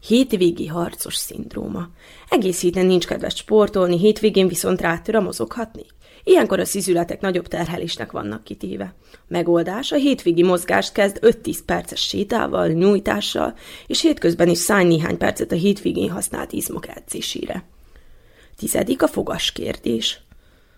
Hétvégi 0.07 0.67
harcos 0.67 1.17
szindróma. 1.17 1.89
Egész 2.29 2.61
héten 2.61 2.87
nincs 2.87 3.07
kedves 3.07 3.35
sportolni, 3.35 3.99
hétvégén 3.99 4.49
viszont 4.49 4.81
rátör 4.81 5.15
mozoghatni. 5.15 5.83
Ilyenkor 6.25 6.61
a 6.61 6.65
szizületek 6.65 7.21
nagyobb 7.21 7.47
terhelésnek 7.47 8.13
vannak 8.13 8.45
kitéve. 8.45 8.95
Megoldás 9.29 9.93
a 9.93 9.97
hétvégi 9.97 10.43
mozgást 10.43 10.93
kezd 10.93 11.19
5-10 11.21 11.59
perces 11.67 12.01
sétával, 12.01 12.69
nyújtással, 12.69 13.55
és 13.87 14.01
hétközben 14.01 14.49
is 14.49 14.59
szállj 14.59 14.85
néhány 14.85 15.17
percet 15.17 15.53
a 15.53 15.55
hétvégén 15.55 16.11
használt 16.11 16.53
izmok 16.53 16.89
edzésére. 16.97 17.65
Tizedik 18.57 19.03
a 19.03 19.07
fogas 19.07 19.53
kérdés. 19.53 20.21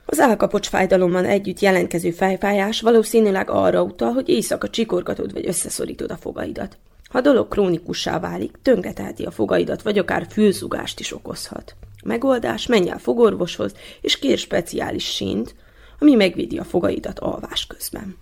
Az 0.07 0.21
állkapocs 0.21 0.69
fájdalommal 0.69 1.25
együtt 1.25 1.61
jelentkező 1.61 2.11
fejfájás 2.11 2.81
valószínűleg 2.81 3.51
arra 3.51 3.83
utal, 3.83 4.13
hogy 4.13 4.29
éjszaka 4.29 4.69
csikorgatod 4.69 5.33
vagy 5.33 5.47
összeszorítod 5.47 6.11
a 6.11 6.17
fogaidat. 6.17 6.79
Ha 7.11 7.19
a 7.19 7.21
dolog 7.21 7.49
krónikussá 7.49 8.19
válik, 8.19 8.59
tönkreteheti 8.63 9.25
a 9.25 9.31
fogaidat, 9.31 9.83
vagy 9.83 9.99
akár 9.99 10.27
fülzugást 10.31 11.01
is 11.01 11.13
okozhat. 11.13 11.77
A 12.03 12.07
megoldás, 12.07 12.67
menj 12.67 12.91
el 12.91 12.99
fogorvoshoz, 12.99 13.75
és 14.01 14.19
kér 14.19 14.39
speciális 14.39 15.05
sínt, 15.05 15.55
ami 15.99 16.15
megvédi 16.15 16.59
a 16.59 16.65
fogaidat 16.65 17.19
alvás 17.19 17.67
közben. 17.67 18.17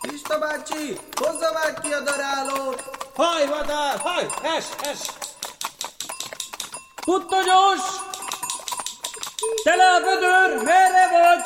Pista 0.00 0.38
bácsi, 0.38 0.96
hozza 1.20 1.52
már 1.52 1.80
ki 1.80 1.92
a 1.92 2.00
darálót! 2.00 2.94
Haj, 3.16 3.46
vadár, 3.46 3.98
es, 4.56 4.68
es! 4.90 5.00
Puttonyos! 7.04 7.82
Tele 9.64 9.84
a 9.84 10.00
vödör, 10.00 10.62
merre 10.62 11.08
vagy? 11.10 11.44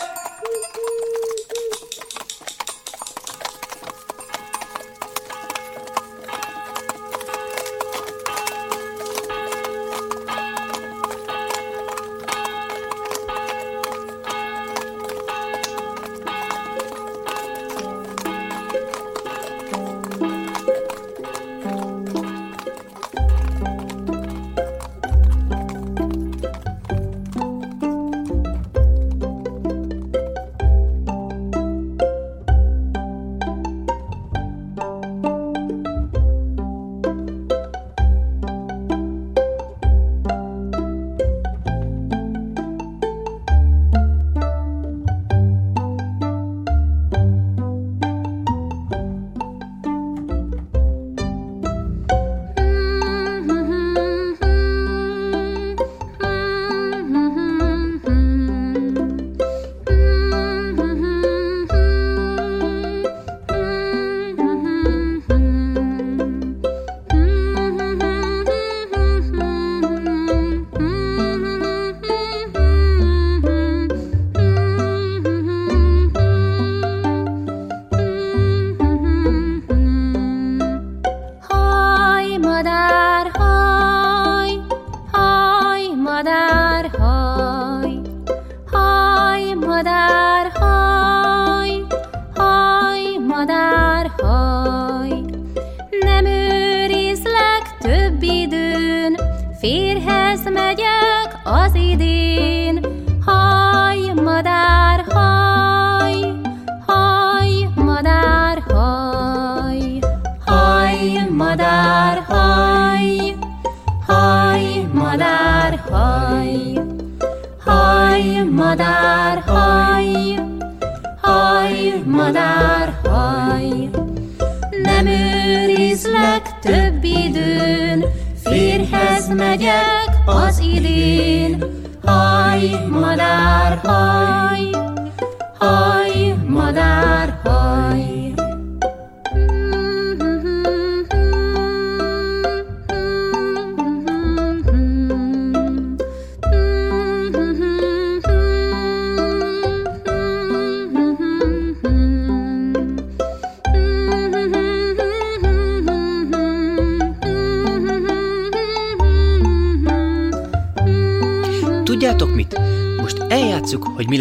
Yeah. 129.60 129.89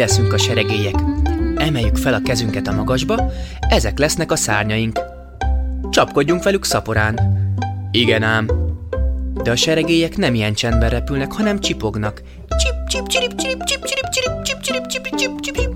Leszünk 0.00 0.32
a 0.32 0.38
seregélyek. 0.38 0.94
Emeljük 1.56 1.96
fel 1.96 2.14
a 2.14 2.20
kezünket 2.24 2.66
a 2.66 2.72
magasba, 2.72 3.32
ezek 3.68 3.98
lesznek 3.98 4.32
a 4.32 4.36
szárnyaink. 4.36 5.00
Csapkodjunk 5.90 6.42
velük 6.42 6.64
szaporán. 6.64 7.18
Igen 7.90 8.22
ám. 8.22 8.50
De 9.42 9.50
a 9.50 9.56
seregélyek 9.56 10.16
nem 10.16 10.34
ilyen 10.34 10.54
csendben 10.54 10.90
repülnek, 10.90 11.32
hanem 11.32 11.60
csipognak. 11.60 12.22
Csip, 12.48 12.88
csip, 12.88 13.06
csirip, 13.06 13.34
csirip, 13.34 13.64
csip, 13.64 13.84
csirip, 13.84 14.08
csirip, 14.08 14.42
csip, 14.42 14.60
csirip, 14.60 14.86
csip, 14.86 15.14
csip, 15.16 15.40
csip, 15.40 15.56
csip. 15.56 15.74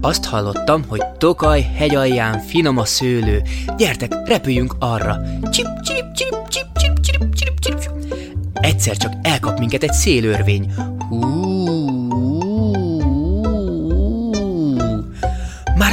Azt 0.00 0.24
hallottam, 0.24 0.84
hogy 0.88 1.02
Tokaj 1.18 1.62
hegyalján 1.62 2.38
finom 2.38 2.78
a 2.78 2.84
szőlő. 2.84 3.42
Gyertek, 3.76 4.12
repüljünk 4.24 4.74
arra. 4.78 5.20
Csip, 5.50 5.66
csirip, 5.82 6.12
csirip, 6.12 6.48
csip, 6.48 6.66
csirip, 6.74 7.00
csirip, 7.00 7.34
csirip, 7.34 7.58
csirip. 7.58 7.90
Egyszer 8.52 8.96
csak 8.96 9.12
elkap 9.22 9.58
minket 9.58 9.82
egy 9.82 9.92
szélörvény. 9.92 10.72
Hú, 11.08 11.43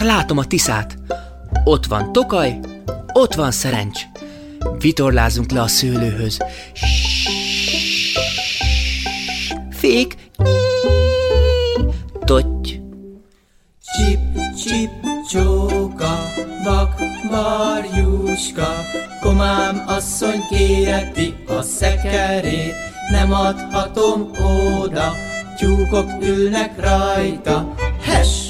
Már 0.02 0.10
látom 0.10 0.38
a 0.38 0.46
tiszát. 0.46 0.98
Ott 1.64 1.86
van 1.86 2.12
Tokaj, 2.12 2.60
ott 3.14 3.34
van 3.34 3.52
Szerencs. 3.52 4.02
Vitorlázunk 4.78 5.52
le 5.52 5.62
a 5.62 5.68
szőlőhöz. 5.68 6.38
Fék. 9.72 10.16
Totty. 12.26 12.82
Csip, 13.96 14.20
csip, 14.64 14.90
csóka, 15.32 16.20
vak, 16.64 16.96
Marjuska, 17.30 18.74
komám 19.20 19.84
asszony 19.88 20.44
kéreti 20.50 21.34
a 21.48 21.62
szekerét, 21.62 22.74
nem 23.12 23.34
adhatom 23.34 24.32
oda, 24.82 25.14
tyúkok 25.58 26.10
ülnek 26.22 26.80
rajta, 26.80 27.76
hes! 28.02 28.41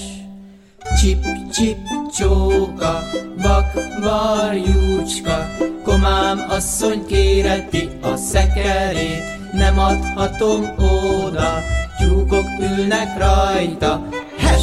Csip, 1.02 1.26
csip, 1.54 1.78
csóka, 2.18 3.04
vak, 3.38 3.74
varjúcska, 4.02 5.50
komám 5.84 6.46
asszony 6.50 7.06
kéreti 7.06 7.90
a 8.02 8.16
szekerét, 8.16 9.24
nem 9.54 9.80
adhatom 9.80 10.74
oda, 10.78 11.64
tyúkok 11.98 12.46
ülnek 12.60 13.18
rajta, 13.18 14.08
hes! 14.38 14.62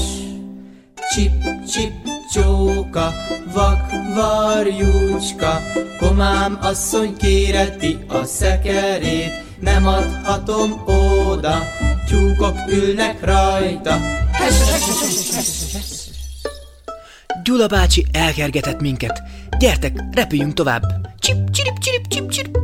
Csip, 1.15 1.45
csip, 1.73 1.93
csóka, 2.33 3.13
vak, 3.53 3.91
varjúcska, 4.15 5.61
komám 5.99 6.59
asszony 6.63 7.17
kéreti 7.17 7.99
a 8.09 8.25
szekerét, 8.25 9.33
nem 9.61 9.87
adhatom 9.87 10.83
oda, 10.87 11.63
tyúkok 12.07 12.57
ülnek 12.69 13.25
rajta. 13.25 13.99
Hes, 14.33 14.59
hes, 14.59 14.85
hes, 14.87 15.01
hes, 15.01 15.35
hes, 15.35 15.73
hes. 15.73 15.98
Gyula 17.49 17.67
bácsi 17.67 18.07
elkergetett 18.13 18.81
minket. 18.81 19.23
Gyertek, 19.59 20.05
repüljünk 20.13 20.53
tovább. 20.55 20.83
Csip, 21.19 21.51
csirip, 21.51 21.79
csirip, 21.79 22.07
csip, 22.09 22.31
csirip. 22.31 22.59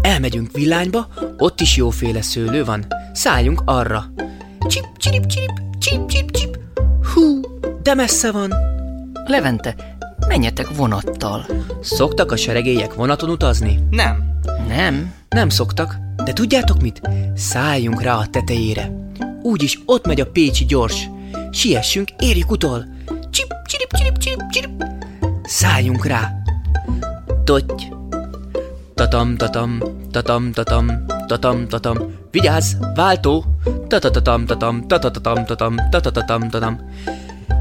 Elmegyünk 0.00 0.52
villányba, 0.52 1.08
ott 1.36 1.60
is 1.60 1.76
jóféle 1.76 2.22
szőlő 2.22 2.64
van. 2.64 2.86
Szálljunk 3.12 3.62
arra. 3.64 4.12
Csip, 4.66 4.84
csirip, 4.96 5.26
csirip, 5.26 5.50
csirip, 5.78 6.08
csirip, 6.08 6.30
csirip. 6.30 6.58
Hú, 7.14 7.40
de 7.82 7.94
messze 7.94 8.30
van. 8.30 8.52
Levente, 9.26 9.96
menjetek 10.28 10.68
vonattal. 10.76 11.46
Szoktak 11.80 12.32
a 12.32 12.36
seregélyek 12.36 12.94
vonaton 12.94 13.30
utazni? 13.30 13.78
Nem. 13.90 14.40
Nem? 14.68 15.12
Nem 15.28 15.48
szoktak, 15.48 15.96
de 16.24 16.32
tudjátok 16.32 16.82
mit? 16.82 17.00
Szálljunk 17.34 18.02
rá 18.02 18.16
a 18.16 18.26
tetejére. 18.26 18.90
Úgyis 19.42 19.78
ott 19.84 20.06
megy 20.06 20.20
a 20.20 20.30
Pécsi 20.30 20.64
gyors. 20.64 21.08
Siessünk, 21.50 22.10
érjük 22.18 22.50
utol. 22.50 22.94
Csirip, 23.96 24.18
csirip, 24.18 24.42
csirip, 24.50 24.50
csirip. 24.50 24.84
Szálljunk 25.44 26.06
rá. 26.06 26.32
Totty. 27.44 27.82
Tatam, 28.94 29.36
tatam, 29.36 29.78
tatam, 30.10 30.52
tatam, 30.52 31.06
tatam, 31.26 31.68
tatam. 31.68 31.98
Vigyázz, 32.30 32.74
váltó. 32.94 33.44
Tatatatam, 33.88 34.46
tatam, 34.46 34.86
tatatatam, 34.86 35.44
tatam, 35.44 35.74
tatatatam, 35.90 36.50
tatam. 36.50 36.80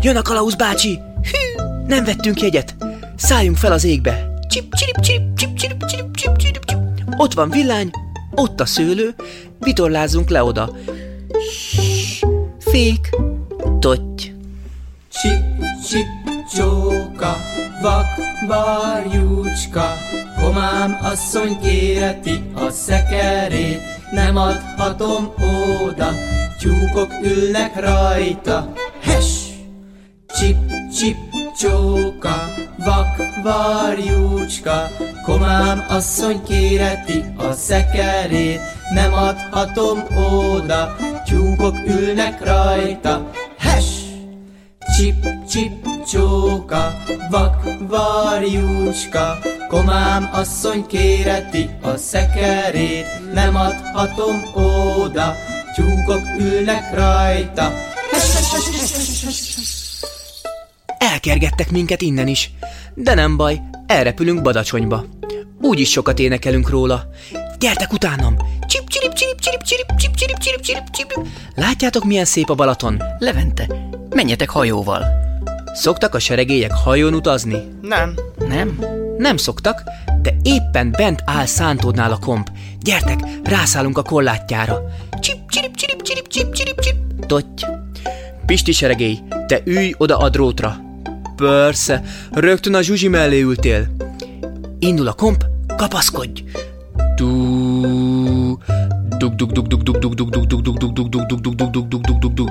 Jön 0.01 0.15
a 0.15 0.21
kalauz 0.21 0.55
bácsi! 0.55 0.99
Hű, 1.21 1.63
nem 1.87 2.03
vettünk 2.03 2.41
jegyet. 2.41 2.75
Szálljunk 3.15 3.57
fel 3.57 3.71
az 3.71 3.83
égbe. 3.83 4.39
Csip, 4.47 4.73
csirip, 4.73 4.99
csirip, 4.99 5.37
csip, 5.37 5.57
csirip, 5.57 5.85
csirip, 5.85 6.15
csip, 6.15 6.37
csirip, 6.37 6.65
csip. 6.65 6.79
Ott 7.17 7.33
van 7.33 7.49
villány, 7.49 7.89
ott 8.31 8.59
a 8.59 8.65
szőlő, 8.65 9.15
vitorlázunk 9.59 10.29
le 10.29 10.43
oda. 10.43 10.75
Fék, 12.59 13.09
totty. 13.79 14.33
Csip, 15.09 15.63
csip, 15.89 16.24
csóka, 16.55 17.37
vak, 17.81 18.07
varjúcska, 18.47 19.93
komám 20.41 20.97
asszony 21.03 21.59
kéreti 21.59 22.43
a 22.53 22.69
szekerét, 22.69 23.81
nem 24.11 24.35
adhatom 24.37 25.33
oda, 25.83 26.11
tyúkok 26.59 27.11
ülnek 27.23 27.79
rajta, 27.79 28.73
hes! 29.01 29.25
Csip, 30.27 30.57
csip, 30.97 31.17
csóka, 31.59 32.53
vak, 32.77 33.15
varjúcska, 33.43 34.89
komám 35.25 35.85
asszony 35.89 36.43
kéreti 36.43 37.23
a 37.37 37.51
szekerét, 37.51 38.59
nem 38.93 39.13
adhatom 39.13 40.03
oda, 40.33 40.95
tyúkok 41.25 41.75
ülnek 41.87 42.45
rajta, 42.45 43.29
hes! 43.57 43.85
Csip, 44.97 45.27
csip, 45.49 45.84
csóka, 46.11 47.03
vak, 47.29 47.63
varjúcska, 47.87 49.37
komám 49.67 50.29
asszony 50.33 50.85
kéreti 50.87 51.69
a 51.81 51.97
szekerét, 51.97 53.33
nem 53.33 53.55
adhatom 53.55 54.43
oda, 54.53 55.35
tyúkok 55.75 56.21
ülnek 56.39 56.93
rajta. 56.93 57.73
Elkergettek 60.97 61.71
minket 61.71 62.01
innen 62.01 62.27
is. 62.27 62.51
De 62.93 63.13
nem 63.13 63.37
baj, 63.37 63.61
elrepülünk 63.87 64.41
Badacsonyba. 64.41 65.05
Úgyis 65.61 65.89
sokat 65.89 66.19
énekelünk 66.19 66.69
róla. 66.69 67.03
Gyertek 67.59 67.93
utánam! 67.93 68.35
Csip, 68.67 68.89
csirip, 68.89 69.13
csirip, 69.13 69.39
csirip, 69.39 69.61
csirip, 69.61 69.95
csip, 69.97 70.15
csirip, 70.15 70.37
csirip, 70.37 70.59
csirip, 70.61 70.89
csirip. 70.89 71.27
Látjátok, 71.55 72.03
milyen 72.03 72.25
szép 72.25 72.49
a 72.49 72.55
Balaton? 72.55 73.03
Levente, 73.19 73.67
menjetek 74.09 74.49
hajóval. 74.49 75.03
Szoktak 75.75 76.15
a 76.15 76.19
seregélyek 76.19 76.71
hajón 76.73 77.13
utazni? 77.13 77.57
Nem. 77.81 78.13
Nem? 78.47 78.79
Nem 79.17 79.37
szoktak, 79.37 79.83
de 80.21 80.35
éppen 80.41 80.91
bent 80.97 81.21
áll 81.25 81.45
szántódnál 81.45 82.11
a 82.11 82.17
komp. 82.17 82.51
Gyertek, 82.81 83.19
rászállunk 83.43 83.97
a 83.97 84.03
kollátjára. 84.03 84.81
Csip, 85.19 85.49
csirip, 85.49 85.75
csirip, 85.75 86.01
csirip, 86.01 86.27
csip, 86.27 86.53
csirip, 86.53 86.79
csirip. 86.79 87.25
Totty. 87.25 87.65
Pisti 88.45 88.71
seregély, 88.71 89.19
te 89.47 89.61
ülj 89.65 89.93
oda 89.97 90.17
a 90.17 90.29
drótra. 90.29 90.75
Persze, 91.35 92.03
rögtön 92.31 92.75
a 92.75 92.81
Zsuzsi 92.81 93.07
mellé 93.07 93.41
ültél. 93.41 93.87
Indul 94.79 95.07
a 95.07 95.13
komp, 95.13 95.45
kapaszkodj. 95.77 96.43
Du, 97.15 98.57
Dug 99.17 99.35
dug 99.35 99.51
dug 99.51 99.67
dug 99.67 99.83
dug 99.83 99.97
dug 99.99 100.15
dug 100.15 100.29
dug 100.29 100.61
dug 100.61 100.77
dug 100.77 100.77
dug 100.77 101.09
dug 101.09 101.09
dug 101.09 101.55
dug 101.55 101.55
dug 101.55 101.71
dug 101.71 101.87
dug 101.87 102.01
dug 102.01 102.19
dug 102.19 102.33
dug 102.33 102.49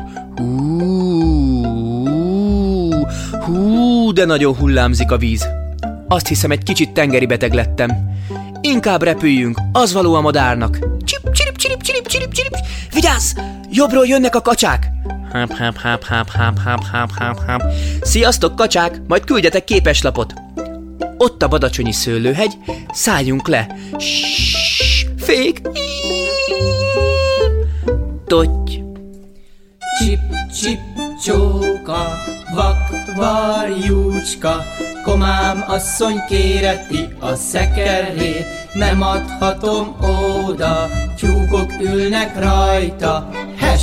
Hú, 3.44 4.12
de 4.12 4.24
nagyon 4.24 4.54
hullámzik 4.54 5.10
a 5.10 5.16
víz. 5.16 5.48
Azt 6.08 6.28
hiszem, 6.28 6.50
egy 6.50 6.62
kicsit 6.62 6.92
tengeri 6.92 7.26
beteg 7.26 7.52
lettem. 7.52 7.90
Inkább 8.60 9.02
repüljünk, 9.02 9.58
az 9.72 9.92
való 9.92 10.14
a 10.14 10.20
madárnak. 10.20 10.78
Csip, 11.04 11.30
csirip, 11.32 11.56
csirip, 11.56 11.82
csirip, 11.82 12.06
csirip, 12.06 12.32
csirip. 12.32 12.56
Vigyázz! 12.92 13.32
Jobbról 13.70 14.06
jönnek 14.06 14.34
a 14.34 14.40
kacsák! 14.40 14.86
Háp, 15.32 15.52
háp, 15.52 15.76
háp, 15.76 16.04
háp, 16.04 16.28
háp, 16.30 16.58
háp, 16.58 16.82
háp, 16.92 17.10
háp, 17.18 17.46
háp. 17.46 17.62
Sziasztok, 18.00 18.56
kacsák! 18.56 19.00
Majd 19.08 19.24
küldjetek 19.24 19.64
képeslapot. 19.64 20.34
Ott 21.18 21.42
a 21.42 21.48
badacsonyi 21.48 21.92
szőlőhegy, 21.92 22.52
szálljunk 22.92 23.48
le. 23.48 23.76
Ssss, 23.98 25.06
fék! 25.18 25.60
Totty! 28.26 28.82
Csip, 29.98 30.20
csip, 30.60 30.80
csóka, 31.24 32.22
vak, 32.54 32.83
varjúcska, 33.16 34.64
komám 35.04 35.64
asszony 35.68 36.24
kéreti 36.28 37.08
a 37.20 37.34
szekerét, 37.34 38.46
nem 38.72 39.02
adhatom 39.02 39.96
oda, 40.00 40.88
tyúkok 41.16 41.72
ülnek 41.80 42.38
rajta, 42.38 43.30
hes! 43.58 43.82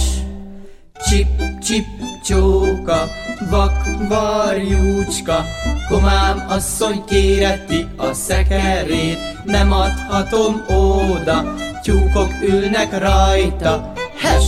Csip, 1.08 1.28
csip, 1.63 1.86
csóka, 2.26 3.08
vak, 3.50 3.74
varjúcska, 4.08 5.46
komám 5.89 6.46
asszony 6.50 7.04
kéreti 7.06 7.88
a 7.98 8.13
szekerét, 8.13 9.17
nem 9.46 9.72
adhatom 9.72 10.65
oda, 10.67 11.56
tyúkok 11.82 12.32
ülnek 12.44 13.00
rajta, 13.00 13.91
hes! 14.22 14.46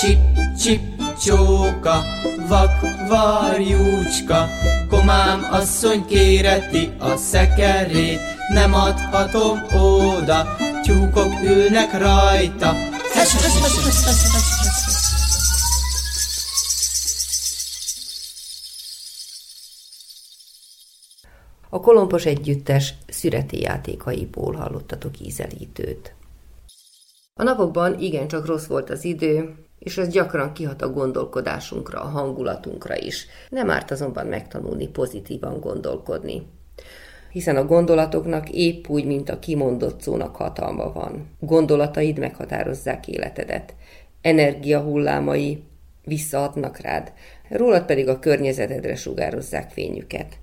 Csip, 0.00 0.18
csip, 0.58 0.89
csóka, 1.24 2.02
vak, 2.48 2.80
varjúcska, 3.08 4.48
komám 4.88 5.48
asszony 5.50 6.04
kéreti 6.06 6.92
a 6.98 7.16
szekerét, 7.16 8.20
nem 8.48 8.74
adhatom 8.74 9.58
oda, 9.72 10.56
tyúkok 10.82 11.32
ülnek 11.42 11.98
rajta. 11.98 12.72
Hes, 13.12 13.32
hes, 13.32 13.42
hes, 13.42 13.62
hes, 13.62 13.84
hes, 13.84 14.04
hes, 14.04 14.32
hes, 14.32 14.32
hes. 14.32 14.98
A 21.70 21.80
kolompos 21.80 22.24
együttes 22.24 22.94
szüreti 23.08 23.60
játékaiból 23.60 24.54
hallottatok 24.54 25.20
ízelítőt. 25.20 26.14
A 27.34 27.42
napokban 27.42 28.00
igencsak 28.00 28.46
rossz 28.46 28.66
volt 28.66 28.90
az 28.90 29.04
idő, 29.04 29.54
és 29.80 29.98
ez 29.98 30.08
gyakran 30.08 30.52
kihat 30.52 30.82
a 30.82 30.92
gondolkodásunkra, 30.92 32.00
a 32.00 32.08
hangulatunkra 32.08 32.96
is. 32.96 33.26
Nem 33.48 33.70
árt 33.70 33.90
azonban 33.90 34.26
megtanulni 34.26 34.88
pozitívan 34.88 35.60
gondolkodni. 35.60 36.46
Hiszen 37.30 37.56
a 37.56 37.64
gondolatoknak 37.64 38.50
épp 38.50 38.88
úgy, 38.88 39.04
mint 39.04 39.28
a 39.28 39.38
kimondott 39.38 40.00
szónak 40.00 40.36
hatalma 40.36 40.92
van. 40.92 41.30
Gondolataid 41.38 42.18
meghatározzák 42.18 43.08
életedet. 43.08 43.74
Energiahullámai 44.22 45.62
visszahatnak 46.04 46.78
rád, 46.78 47.12
rólad 47.48 47.84
pedig 47.84 48.08
a 48.08 48.18
környezetedre 48.18 48.96
sugározzák 48.96 49.70
fényüket 49.70 50.38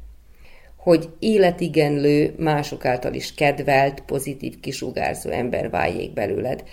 hogy 0.88 1.10
életigenlő, 1.20 2.34
mások 2.38 2.86
által 2.86 3.14
is 3.14 3.34
kedvelt, 3.34 4.02
pozitív 4.02 4.60
kisugárzó 4.60 5.30
ember 5.30 5.70
váljék 5.70 6.14
belőled, 6.14 6.64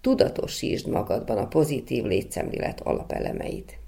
tudatosítsd 0.00 0.88
magadban 0.88 1.38
a 1.38 1.46
pozitív 1.46 2.04
létszemlélet 2.04 2.80
alapelemeit. 2.80 3.78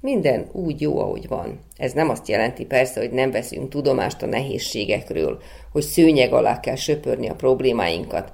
Minden 0.00 0.48
úgy 0.52 0.80
jó, 0.80 0.98
ahogy 0.98 1.28
van. 1.28 1.58
Ez 1.76 1.92
nem 1.92 2.08
azt 2.08 2.28
jelenti 2.28 2.64
persze, 2.64 3.00
hogy 3.00 3.10
nem 3.10 3.30
veszünk 3.30 3.68
tudomást 3.68 4.22
a 4.22 4.26
nehézségekről, 4.26 5.40
hogy 5.72 5.82
szőnyeg 5.82 6.32
alá 6.32 6.60
kell 6.60 6.74
söpörni 6.74 7.28
a 7.28 7.34
problémáinkat, 7.34 8.32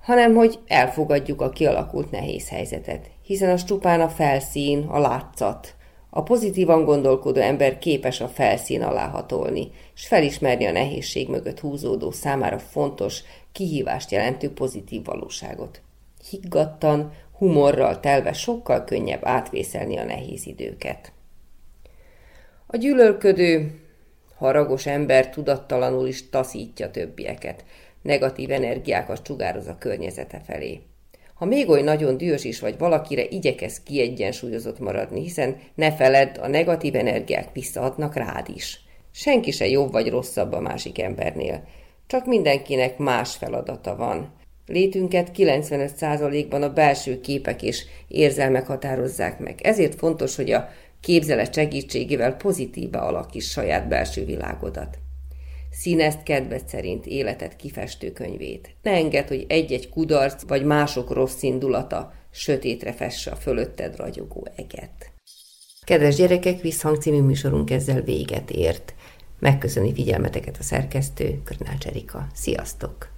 hanem 0.00 0.34
hogy 0.34 0.58
elfogadjuk 0.66 1.40
a 1.40 1.50
kialakult 1.50 2.10
nehéz 2.10 2.48
helyzetet, 2.48 3.10
hiszen 3.22 3.50
az 3.50 3.64
csupán 3.64 4.00
a 4.00 4.08
felszín, 4.08 4.86
a 4.88 4.98
látszat, 4.98 5.74
a 6.10 6.22
pozitívan 6.22 6.84
gondolkodó 6.84 7.40
ember 7.40 7.78
képes 7.78 8.20
a 8.20 8.28
felszín 8.28 8.82
alá 8.82 9.08
hatolni, 9.08 9.70
és 9.94 10.06
felismerni 10.06 10.64
a 10.64 10.72
nehézség 10.72 11.28
mögött 11.28 11.60
húzódó 11.60 12.10
számára 12.10 12.58
fontos, 12.58 13.22
kihívást 13.52 14.10
jelentő 14.10 14.52
pozitív 14.52 15.04
valóságot. 15.04 15.80
Higgadtan, 16.28 17.12
humorral 17.32 18.00
telve 18.00 18.32
sokkal 18.32 18.84
könnyebb 18.84 19.20
átvészelni 19.22 19.96
a 19.96 20.04
nehéz 20.04 20.46
időket. 20.46 21.12
A 22.66 22.76
gyűlölködő, 22.76 23.80
haragos 24.36 24.86
ember 24.86 25.30
tudattalanul 25.30 26.06
is 26.06 26.28
taszítja 26.28 26.90
többieket, 26.90 27.64
negatív 28.02 28.50
energiákat 28.50 29.26
sugároz 29.26 29.66
a 29.66 29.78
környezete 29.78 30.40
felé. 30.46 30.80
Ha 31.34 31.44
még 31.44 31.68
oly 31.68 31.82
nagyon 31.82 32.16
dühös 32.16 32.44
is 32.44 32.60
vagy 32.60 32.78
valakire, 32.78 33.24
igyekez 33.24 33.82
kiegyensúlyozott 33.82 34.78
maradni, 34.78 35.20
hiszen 35.20 35.56
ne 35.74 35.92
feledd, 35.92 36.38
a 36.38 36.46
negatív 36.46 36.94
energiák 36.94 37.52
visszahatnak 37.52 38.14
rád 38.14 38.48
is. 38.54 38.80
Senki 39.12 39.50
se 39.50 39.66
jobb 39.66 39.92
vagy 39.92 40.10
rosszabb 40.10 40.52
a 40.52 40.60
másik 40.60 41.00
embernél. 41.00 41.64
Csak 42.06 42.26
mindenkinek 42.26 42.98
más 42.98 43.36
feladata 43.36 43.96
van. 43.96 44.32
Létünket 44.70 45.30
95%-ban 45.36 46.62
a 46.62 46.72
belső 46.72 47.20
képek 47.20 47.62
és 47.62 47.84
érzelmek 48.08 48.66
határozzák 48.66 49.38
meg. 49.38 49.60
Ezért 49.62 49.94
fontos, 49.94 50.36
hogy 50.36 50.50
a 50.50 50.68
képzelet 51.00 51.54
segítségével 51.54 52.36
pozitívba 52.36 53.00
alakíts 53.02 53.44
saját 53.44 53.88
belső 53.88 54.24
világodat. 54.24 54.98
Színezt 55.70 56.22
kedved 56.22 56.68
szerint 56.68 57.06
életet 57.06 57.56
kifestő 57.56 58.12
könyvét. 58.12 58.74
Ne 58.82 58.90
engedd, 58.90 59.28
hogy 59.28 59.44
egy-egy 59.48 59.88
kudarc 59.88 60.42
vagy 60.48 60.64
mások 60.64 61.10
rossz 61.10 61.42
indulata 61.42 62.12
sötétre 62.30 62.92
fesse 62.92 63.30
a 63.30 63.36
fölötted 63.36 63.96
ragyogó 63.96 64.46
eget. 64.56 65.12
Kedves 65.84 66.14
gyerekek, 66.14 66.60
Visszhang 66.60 66.96
című 66.96 67.20
műsorunk 67.20 67.70
ezzel 67.70 68.00
véget 68.00 68.50
ért. 68.50 68.94
Megköszöni 69.38 69.94
figyelmeteket 69.94 70.56
a 70.58 70.62
szerkesztő, 70.62 71.40
Körnács 71.44 71.86
Erika. 71.86 72.26
Sziasztok! 72.34 73.08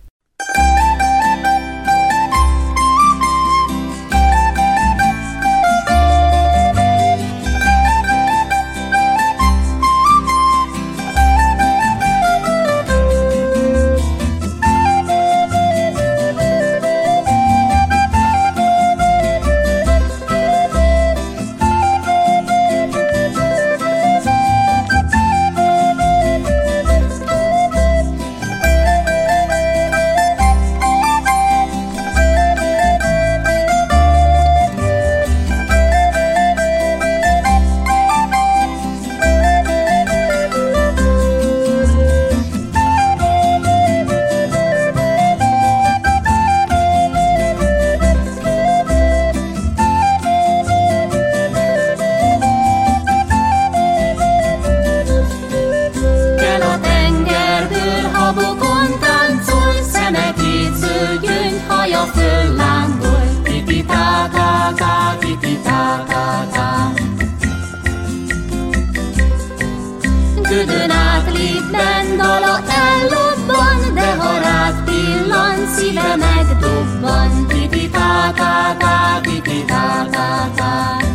tüdőn 70.53 70.91
átlép, 70.91 71.71
bend 71.71 72.17
dala 72.17 72.61
ellobban, 72.89 73.95
de 73.95 74.15
ha 74.17 74.39
rád 74.39 74.85
pillan, 74.85 75.67
szíve 75.77 76.17
megdobban, 76.17 77.47
titi 77.49 77.91
tá 77.91 78.33
tá 78.37 78.77
tá, 78.79 79.21
titi 79.23 79.65
tá 79.65 80.07
tá 80.11 80.51
tá. 80.57 81.12